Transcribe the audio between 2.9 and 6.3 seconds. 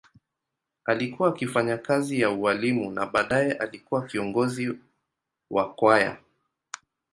na baadaye alikuwa kiongozi wa kwaya.